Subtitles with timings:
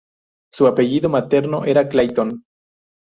[0.51, 2.43] Su apellido materno era Clayton.